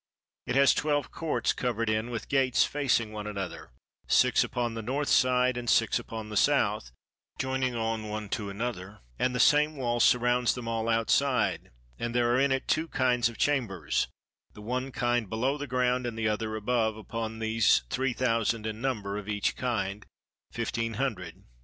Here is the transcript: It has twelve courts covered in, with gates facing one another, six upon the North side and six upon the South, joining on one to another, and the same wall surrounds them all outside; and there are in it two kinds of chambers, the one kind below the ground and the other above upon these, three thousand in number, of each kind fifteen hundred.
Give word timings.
It 0.47 0.55
has 0.55 0.73
twelve 0.73 1.11
courts 1.11 1.53
covered 1.53 1.87
in, 1.87 2.09
with 2.09 2.27
gates 2.27 2.63
facing 2.63 3.11
one 3.11 3.27
another, 3.27 3.71
six 4.07 4.43
upon 4.43 4.73
the 4.73 4.81
North 4.81 5.09
side 5.09 5.57
and 5.57 5.69
six 5.69 5.99
upon 5.99 6.29
the 6.29 6.35
South, 6.35 6.89
joining 7.37 7.75
on 7.75 8.07
one 8.09 8.27
to 8.29 8.49
another, 8.49 9.01
and 9.19 9.35
the 9.35 9.39
same 9.39 9.75
wall 9.75 9.99
surrounds 9.99 10.55
them 10.55 10.67
all 10.67 10.89
outside; 10.89 11.69
and 11.99 12.15
there 12.15 12.31
are 12.33 12.39
in 12.39 12.51
it 12.51 12.67
two 12.67 12.87
kinds 12.87 13.29
of 13.29 13.37
chambers, 13.37 14.07
the 14.53 14.61
one 14.63 14.91
kind 14.91 15.29
below 15.29 15.55
the 15.55 15.67
ground 15.67 16.07
and 16.07 16.17
the 16.17 16.27
other 16.27 16.55
above 16.55 16.97
upon 16.97 17.37
these, 17.37 17.83
three 17.91 18.13
thousand 18.13 18.65
in 18.65 18.81
number, 18.81 19.19
of 19.19 19.29
each 19.29 19.55
kind 19.55 20.07
fifteen 20.51 20.95
hundred. 20.95 21.43